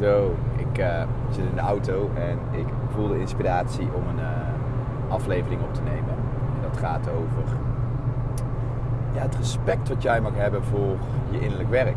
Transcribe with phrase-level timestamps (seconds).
[0.00, 5.12] Zo, ik uh, zit in de auto en ik voel de inspiratie om een uh,
[5.12, 6.14] aflevering op te nemen.
[6.54, 7.56] En dat gaat over
[9.14, 10.96] ja, het respect wat jij mag hebben voor
[11.30, 11.96] je innerlijk werk.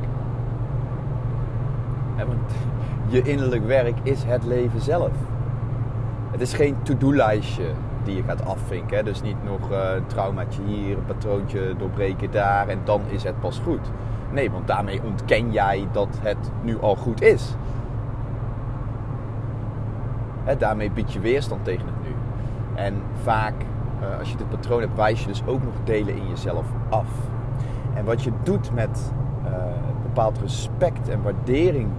[2.17, 2.51] want
[3.13, 5.11] je innerlijk werk is het leven zelf.
[6.31, 7.65] Het is geen to-do-lijstje
[8.03, 9.05] die je gaat afvinken.
[9.05, 13.39] Dus niet nog uh, een traumaatje hier, een patroontje doorbreken daar en dan is het
[13.39, 13.91] pas goed.
[14.31, 17.55] Nee, want daarmee ontken jij dat het nu al goed is.
[20.43, 22.15] Hè, daarmee bied je weerstand tegen het nu.
[22.75, 23.53] En vaak,
[24.01, 27.07] uh, als je dit patroon hebt, wijs je dus ook nog delen in jezelf af.
[27.93, 29.11] En wat je doet met
[29.45, 29.51] uh,
[30.03, 31.89] bepaald respect en waardering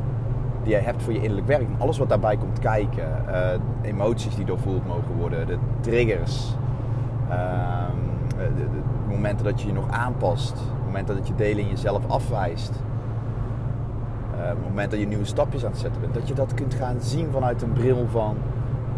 [0.63, 1.63] die jij hebt voor je innerlijk werk.
[1.63, 3.25] En alles wat daarbij komt kijken.
[3.29, 3.49] Uh,
[3.83, 5.47] emoties die doorvoeld mogen worden.
[5.47, 6.55] De triggers.
[8.37, 10.61] De, de, de, momenten dat je je nog aanpast.
[10.85, 12.83] momenten dat je delen in jezelf afwijst.
[14.45, 16.15] Uh, het moment dat je nieuwe stapjes aan het zetten bent.
[16.15, 18.37] Dat je dat kunt gaan zien vanuit een bril van...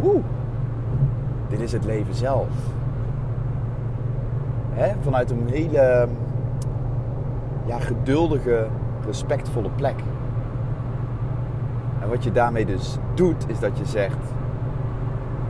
[0.05, 0.25] Oeh,
[1.49, 2.49] dit is het leven zelf.
[4.73, 4.93] Hè?
[5.01, 6.09] Vanuit een hele
[7.65, 8.67] ja, geduldige,
[9.07, 9.99] respectvolle plek.
[12.01, 14.19] En wat je daarmee dus doet, is dat je zegt: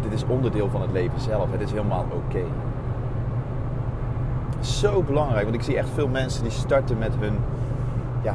[0.02, 1.52] Dit is onderdeel van het leven zelf.
[1.52, 2.44] Het is helemaal oké.
[4.60, 7.34] Zo belangrijk, want ik zie echt veel mensen die starten met hun
[8.22, 8.34] ja,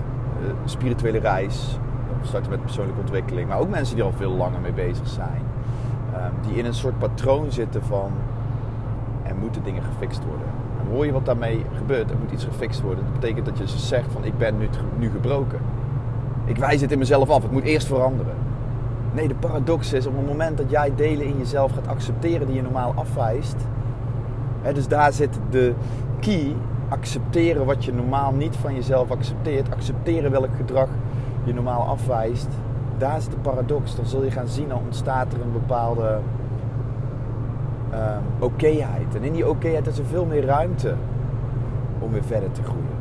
[0.66, 1.80] spirituele reis,
[2.22, 5.42] starten met persoonlijke ontwikkeling, maar ook mensen die al veel langer mee bezig zijn,
[6.47, 8.11] die in een soort patroon zitten van
[9.23, 10.47] er moeten dingen gefixt worden.
[10.80, 12.09] En hoor je wat daarmee gebeurt?
[12.09, 13.03] Er moet iets gefixt worden.
[13.03, 15.59] Dat betekent dat je dus zegt van ik ben nu, nu gebroken.
[16.45, 17.42] Ik wijs het in mezelf af.
[17.42, 18.34] Het moet eerst veranderen.
[19.14, 22.56] Nee, de paradox is op het moment dat jij delen in jezelf gaat accepteren die
[22.56, 23.56] je normaal afwijst.
[24.62, 25.73] Hè, dus daar zit de
[26.19, 26.56] key.
[26.92, 29.72] Accepteren wat je normaal niet van jezelf accepteert.
[29.72, 30.89] Accepteren welk gedrag
[31.44, 32.47] je normaal afwijst.
[32.97, 33.95] Daar is de paradox.
[33.95, 36.19] Dan zul je gaan zien, dan ontstaat er een bepaalde
[37.94, 39.16] um, okéheid.
[39.16, 40.96] En in die okéheid is er veel meer ruimte
[42.00, 43.00] om weer verder te groeien.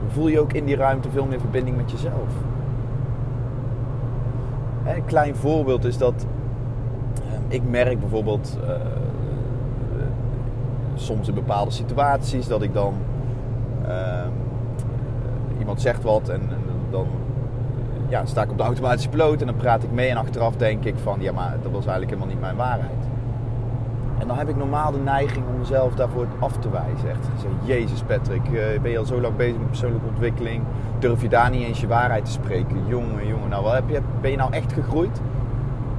[0.00, 2.28] Dan voel je ook in die ruimte veel meer verbinding met jezelf.
[4.84, 6.26] Een klein voorbeeld is dat
[7.34, 8.70] um, ik merk bijvoorbeeld uh,
[10.96, 12.94] soms in bepaalde situaties dat ik dan
[13.88, 14.26] uh,
[15.58, 17.06] iemand zegt wat en, en dan
[18.08, 20.84] ja, sta ik op de automatische piloot en dan praat ik mee en achteraf denk
[20.84, 23.04] ik van ja maar dat was eigenlijk helemaal niet mijn waarheid.
[24.18, 27.10] En dan heb ik normaal de neiging om mezelf daarvoor af te wijzen.
[27.10, 27.28] Echt
[27.64, 28.42] Jezus Patrick,
[28.82, 30.62] ben je al zo lang bezig met persoonlijke ontwikkeling?
[30.98, 32.86] Durf je daar niet eens je waarheid te spreken?
[32.86, 35.20] Jongen, jongen, nou, wat heb je, ben je nou echt gegroeid?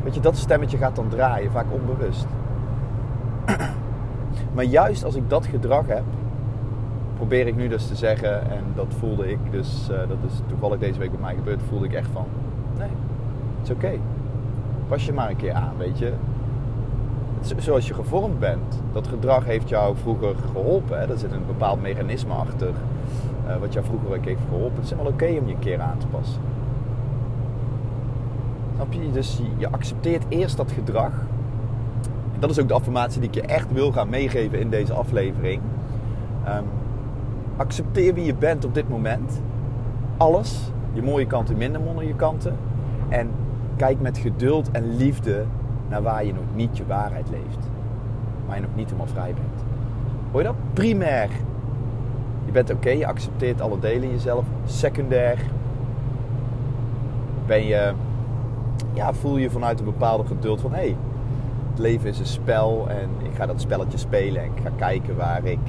[0.04, 2.28] Weet je, dat stemmetje gaat dan draaien, vaak onbewust.
[4.58, 6.04] Maar juist als ik dat gedrag heb,
[7.16, 10.80] probeer ik nu dus te zeggen, en dat voelde ik dus, uh, dat is toevallig
[10.80, 12.26] deze week bij mij gebeurd, voelde ik echt van,
[12.78, 12.90] nee,
[13.60, 13.92] het is oké.
[14.88, 16.14] Pas je maar een keer aan, weet je
[17.58, 18.82] zoals je gevormd bent.
[18.94, 21.00] Dat gedrag heeft jou vroeger geholpen.
[21.00, 21.12] Hè?
[21.12, 22.72] Er zit een bepaald mechanisme achter
[23.48, 24.76] uh, wat jou vroeger ook heeft geholpen.
[24.76, 26.42] Het is helemaal oké om je een keer aan te passen.
[28.76, 29.12] Snap je?
[29.12, 31.12] Dus je accepteert eerst dat gedrag.
[32.40, 35.62] Dat is ook de affirmatie die ik je echt wil gaan meegeven in deze aflevering.
[36.48, 36.64] Um,
[37.58, 39.42] accepteer wie je bent op dit moment.
[40.18, 40.72] Alles.
[40.94, 42.56] Je mooie kanten, minder mooie kanten.
[43.10, 43.30] En
[43.76, 45.46] kijk met geduld en liefde
[45.90, 47.70] naar waar je nog niet je waarheid leeft.
[48.48, 49.64] Waar je nog niet helemaal vrij bent.
[50.32, 50.56] Hoor je dat?
[50.74, 51.30] Primair.
[52.46, 54.46] Je bent oké, je accepteert alle delen in jezelf.
[54.66, 55.38] Secundair.
[57.46, 57.94] Ben je,
[58.94, 60.96] ja, voel je vanuit een bepaalde geduld van hé, hey,
[61.80, 65.46] leven is een spel en ik ga dat spelletje spelen en ik ga kijken waar
[65.46, 65.60] ik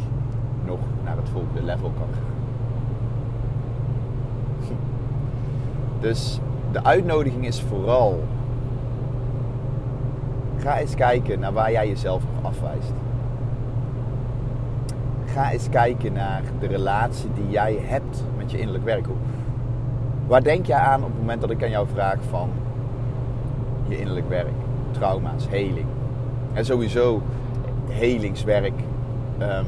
[0.65, 2.37] nog naar het volgende level kan gaan.
[6.01, 6.41] Dus
[6.73, 8.21] de uitnodiging is vooral
[10.59, 12.93] Ga eens kijken naar waar jij jezelf nog afwijst.
[15.25, 19.07] Ga eens kijken naar de relatie die jij hebt met je innerlijk werk.
[20.27, 22.51] Waar denk jij aan op het moment dat ik aan jou vraag van
[23.89, 24.53] je innerlijk werk,
[24.91, 25.87] trauma's, heling?
[26.53, 27.23] En sowieso
[27.89, 28.73] helingswerk
[29.41, 29.67] um,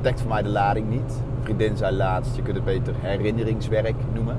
[0.00, 1.22] dekt voor mij de lading niet.
[1.42, 4.36] Vriendin zei laatst, je kunt het beter herinneringswerk noemen.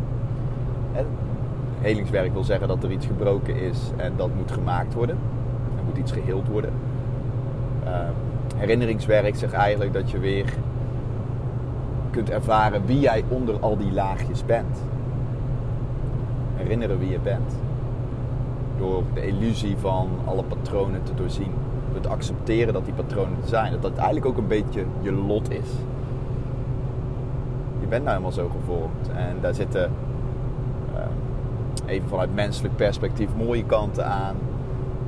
[1.82, 5.18] Helingswerk wil zeggen dat er iets gebroken is en dat moet gemaakt worden.
[5.78, 6.72] Er moet iets geheeld worden.
[7.84, 7.92] Uh,
[8.56, 10.54] herinneringswerk zegt eigenlijk dat je weer
[12.10, 14.78] kunt ervaren wie jij onder al die laagjes bent.
[16.56, 17.56] Herinneren wie je bent.
[18.78, 21.52] Door de illusie van alle patronen te doorzien.
[21.92, 23.72] Door te accepteren dat die patronen er zijn.
[23.72, 25.70] Dat dat eigenlijk ook een beetje je lot is.
[27.80, 29.10] Je bent nou helemaal zo gevormd.
[29.16, 29.92] En daar zitten
[31.88, 34.36] even vanuit menselijk perspectief mooie kanten aan.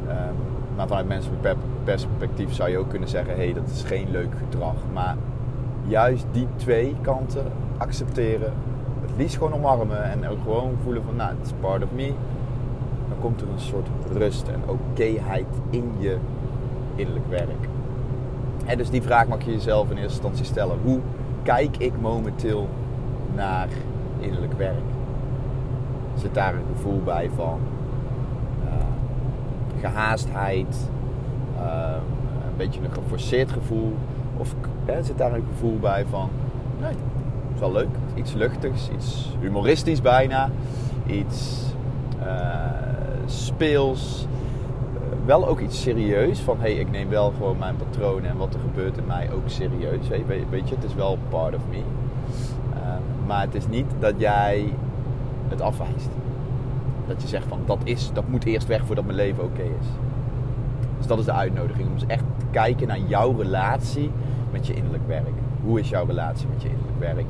[0.07, 0.33] Ehm,
[0.75, 4.33] maar vanuit menselijk perspectief zou je ook kunnen zeggen: hé, hey, dat is geen leuk
[4.37, 4.75] gedrag.
[4.93, 5.15] Maar
[5.87, 7.45] juist die twee kanten
[7.77, 8.53] accepteren,
[9.01, 12.13] het liefst gewoon omarmen en ook gewoon voelen van, nou, het is part of me.
[13.09, 16.17] Dan komt er een soort rust en okéheid in je
[16.95, 17.67] innerlijk werk.
[18.65, 20.77] En dus die vraag mag je jezelf in eerste instantie stellen.
[20.83, 20.99] Hoe
[21.43, 22.67] kijk ik momenteel
[23.35, 23.67] naar
[24.19, 24.83] innerlijk werk?
[26.15, 27.59] Zit daar een gevoel bij van
[28.63, 28.71] uh,
[29.79, 30.89] gehaastheid,
[31.57, 31.93] uh,
[32.49, 33.95] een beetje een geforceerd gevoel?
[34.37, 34.55] Of
[35.01, 36.29] zit daar een gevoel bij van,
[36.81, 36.93] nee,
[37.53, 40.49] is wel leuk, iets luchtigs, iets humoristisch bijna,
[41.05, 41.63] iets
[42.19, 42.88] uh,
[43.31, 44.27] speels,
[45.25, 46.39] wel ook iets serieus.
[46.39, 49.43] Van hey, ik neem wel gewoon mijn patronen en wat er gebeurt in mij ook
[49.45, 50.07] serieus.
[50.49, 51.81] Weet je, het is wel part of me.
[52.73, 54.73] Ehm, maar het is niet dat jij
[55.47, 56.09] het afwijst.
[57.07, 59.87] Dat je zegt van dat, is, dat moet eerst weg voordat mijn leven oké is.
[60.97, 61.87] Dus dat is de uitnodiging.
[61.87, 64.11] Om dus echt te kijken naar jouw relatie
[64.51, 65.27] met je innerlijk werk.
[65.63, 67.25] Hoe is jouw relatie met je innerlijk werk?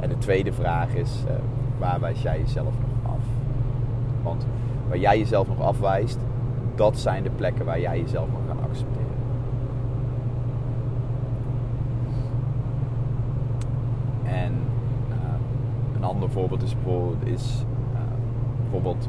[0.00, 1.32] En de tweede vraag is, uh,
[1.78, 3.22] waar wijs jij jezelf nog af?
[4.22, 4.46] Want
[4.92, 6.18] waar jij jezelf nog afwijst,
[6.74, 9.06] dat zijn de plekken waar jij jezelf mag gaan accepteren.
[14.24, 14.52] En
[15.08, 15.16] uh,
[15.96, 17.98] een ander voorbeeld is bijvoorbeeld, is, uh,
[18.60, 19.08] bijvoorbeeld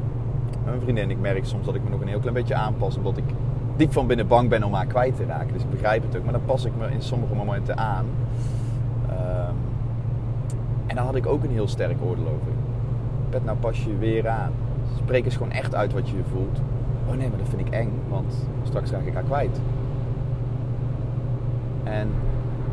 [0.66, 1.10] een vriendin.
[1.10, 3.24] Ik merk soms dat ik me nog een heel klein beetje aanpas, omdat ik
[3.76, 5.52] diep van binnen bang ben om haar kwijt te raken.
[5.52, 8.06] Dus ik begrijp het ook, maar dan pas ik me in sommige momenten aan.
[9.10, 9.56] Um,
[10.86, 12.52] en daar had ik ook een heel sterk oordeel over.
[13.30, 14.52] Pet, nou pas je weer aan.
[14.96, 16.60] Spreek eens gewoon echt uit wat je voelt.
[17.08, 19.60] Oh nee, maar dat vind ik eng, want straks raak ik haar kwijt.
[21.84, 22.08] En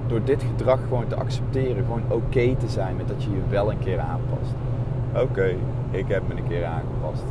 [0.08, 3.72] door dit gedrag gewoon te accepteren, gewoon oké te zijn met dat je je wel
[3.72, 4.54] een keer aanpast.
[5.16, 5.56] Oké,
[5.92, 7.24] ik heb me een keer aangepast.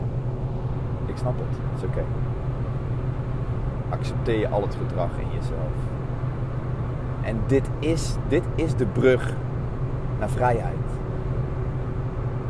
[1.06, 2.04] Ik snap het, het is oké.
[3.88, 5.72] Accepteer je al het gedrag in jezelf.
[7.22, 9.34] En dit is, dit is de brug
[10.18, 10.76] naar vrijheid.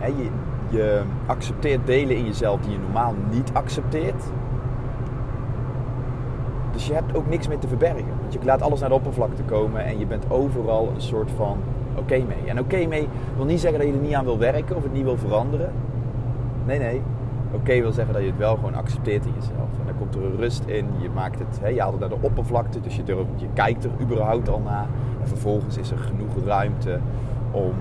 [0.01, 0.29] je,
[0.71, 4.25] je accepteert delen in jezelf die je normaal niet accepteert.
[6.73, 8.19] Dus je hebt ook niks meer te verbergen.
[8.21, 11.59] Want je laat alles naar de oppervlakte komen en je bent overal een soort van
[11.95, 12.47] oké mee.
[12.47, 14.93] En oké mee wil niet zeggen dat je er niet aan wil werken of het
[14.93, 15.73] niet wil veranderen.
[16.67, 17.03] Nee, nee.
[17.55, 19.69] Oké wil zeggen dat je het wel gewoon accepteert in jezelf.
[19.81, 20.87] En dan komt er een rust in.
[20.99, 22.81] Je maakt het, hè, je haalt het naar de oppervlakte.
[22.81, 23.03] Dus je,
[23.37, 24.87] je kijkt er überhaupt al naar.
[25.21, 27.01] En vervolgens is er genoeg ruimte
[27.51, 27.73] om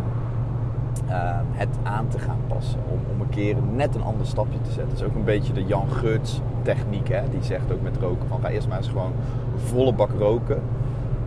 [1.07, 2.79] Ehm, het aan te gaan passen.
[2.91, 4.89] Om, om een keer net een ander stapje te zetten.
[4.89, 7.07] Dat is ook een beetje de Jan Geurts techniek.
[7.07, 7.21] Hè?
[7.29, 9.11] Die zegt ook met roken van ga eerst maar eens gewoon
[9.55, 10.61] volle bak roken.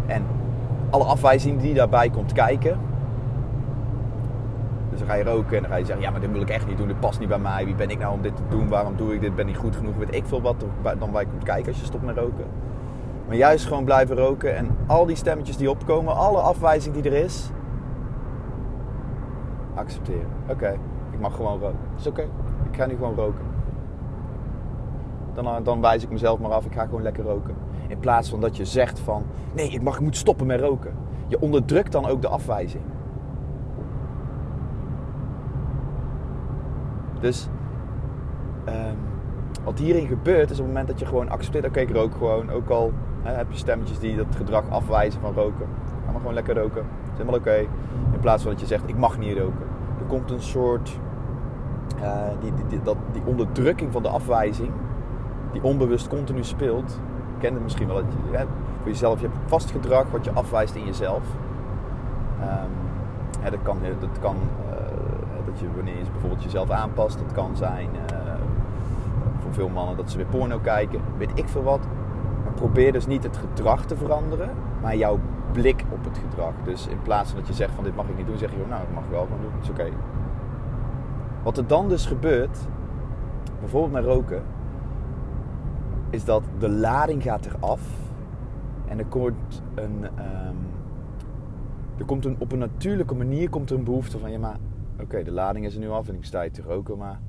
[0.07, 0.23] En
[0.91, 2.79] alle afwijzing die daarbij komt kijken.
[4.91, 6.51] Dus dan ga je roken en dan ga je zeggen, ja maar dit wil ik
[6.51, 6.87] echt niet doen.
[6.87, 7.65] Dit past niet bij mij.
[7.65, 8.69] Wie ben ik nou om dit te doen?
[8.69, 9.35] Waarom doe ik dit?
[9.35, 9.97] Ben ik goed genoeg?
[9.97, 10.65] Weet ik veel wat
[10.99, 12.45] dan bij komt kijken als je stopt met roken.
[13.27, 17.25] Maar juist gewoon blijven roken en al die stemmetjes die opkomen, alle afwijzing die er
[17.25, 17.51] is,
[19.75, 20.29] accepteren.
[20.49, 20.79] Oké,
[21.11, 21.79] ik mag gewoon roken.
[21.99, 22.23] Is oké.
[22.71, 23.45] Ik ga nu gewoon roken.
[25.35, 27.55] Dan, eh, dan wijs ik mezelf maar af, ik ga gewoon lekker roken.
[27.89, 29.25] In plaats van dat je zegt van,
[29.55, 30.95] nee, ik, mag, ik moet stoppen met roken.
[31.27, 32.83] Je onderdrukt dan ook de afwijzing.
[37.21, 37.49] Dus
[38.69, 38.97] um,
[39.65, 42.51] wat hierin gebeurt is op het moment dat je gewoon accepteert, oké, ik rook gewoon.
[42.51, 45.67] Ook al hè, heb je stemmetjes die dat gedrag afwijzen van roken.
[46.05, 46.85] Ga maar gewoon lekker roken.
[47.13, 47.57] Is helemaal oké.
[48.13, 49.67] In plaats van dat je zegt, ik mag niet roken.
[49.99, 50.99] Er komt een soort...
[52.01, 54.71] Uh, die, die, dat, die onderdrukking van de afwijzing,
[55.53, 57.01] die onbewust continu speelt.
[57.39, 57.97] Het misschien wel.
[57.97, 58.45] Dat hè,
[58.79, 61.23] voor jezelf, je hebt vast gedrag wat je afwijst in jezelf.
[63.43, 64.37] Hè, dat kan, dat, kan
[64.69, 64.77] uh,
[65.47, 67.19] dat je wanneer je bijvoorbeeld jezelf aanpast.
[67.19, 68.19] Dat kan zijn uh,
[69.43, 71.01] voor veel mannen dat ze weer porno kijken.
[71.19, 71.81] Weet ik veel wat.
[72.55, 74.51] Probeer dus niet het gedrag te veranderen,
[74.83, 75.19] maar jouw
[75.53, 76.53] blik op het gedrag.
[76.65, 78.57] Dus in plaats van dat je zegt van dit mag ik niet doen, zeg je
[78.57, 79.89] nou, dat mag ik wel gewoon doen, is oké.
[81.43, 82.59] Wat er dan dus gebeurt,
[83.61, 84.43] bijvoorbeeld met roken,
[86.11, 87.81] is dat de lading gaat eraf
[88.89, 90.57] en er komt een, um,
[91.99, 94.59] er komt een, op een natuurlijke manier komt er een behoefte van ja maar
[95.01, 97.21] oké, de lading is er nu af en ik sta hier te roken, maar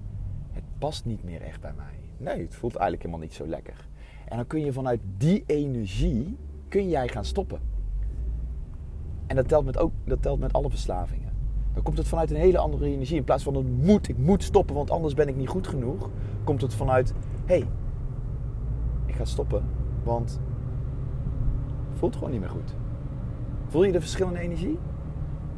[0.52, 2.00] het past niet meer echt bij mij.
[2.18, 3.88] Nee, het voelt eigenlijk helemaal niet zo lekker.
[4.26, 6.38] En dan kun je vanuit die energie
[6.68, 7.73] kun jij gaan stoppen.
[9.34, 11.32] En dat telt met, ook, dat telt met alle verslavingen.
[11.74, 13.18] Dan komt het vanuit een hele andere energie.
[13.18, 16.10] In plaats van het moet, ik moet stoppen, want anders ben ik niet goed genoeg.
[16.44, 17.14] Komt het vanuit,
[17.46, 17.68] hé, hey,
[19.06, 19.64] ik ga stoppen,
[20.04, 20.40] want
[21.90, 22.76] het voelt gewoon niet meer goed.
[23.68, 24.80] Voel je de verschillende energie?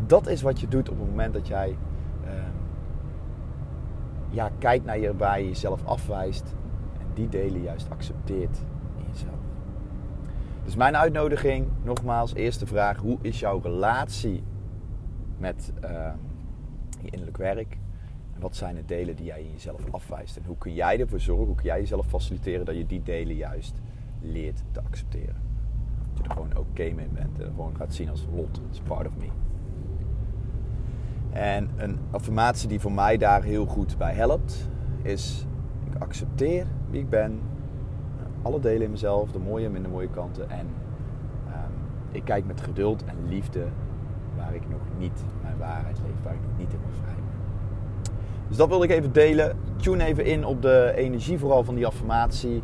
[0.05, 1.77] Dat is wat je doet op het moment dat jij
[2.24, 2.32] uh,
[4.29, 6.55] ja, kijkt naar je waar je jezelf afwijst
[7.00, 8.58] en die delen juist accepteert.
[10.66, 14.44] Dus mijn uitnodiging, nogmaals, eerste vraag: hoe is jouw relatie
[15.38, 15.90] met uh,
[17.02, 17.78] je innerlijk werk?
[18.40, 20.38] Wat zijn de delen die jij in jezelf afwijst?
[20.38, 23.36] En hoe kun jij ervoor zorgen, hoe kun jij jezelf faciliteren dat je die delen
[23.36, 23.82] juist
[24.22, 25.36] leert te accepteren?
[26.14, 29.08] Dat je er gewoon oké mee bent en gewoon gaat zien als lot, it's part
[29.08, 29.28] of me.
[31.32, 34.70] En een affirmatie die voor mij daar heel goed bij helpt,
[35.02, 35.46] is
[35.86, 37.40] ik accepteer wie ik ben,
[38.46, 40.50] alle delen in mezelf, de mooie en minder mooie kanten.
[40.50, 40.68] En
[41.48, 41.72] um,
[42.12, 43.66] ik kijk met geduld en liefde
[44.38, 47.24] waar ik nog niet mijn waarheid leef, waar ik nog niet helemaal vrij ben.
[48.48, 49.58] Dus dat wilde ik even delen.
[49.75, 52.64] Tune even in op de energie vooral van die affirmatie.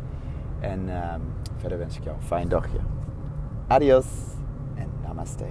[0.60, 1.20] En um,
[1.56, 2.78] verder wens ik jou een fijn dagje.
[3.66, 4.06] Adios
[4.74, 5.44] en namaste.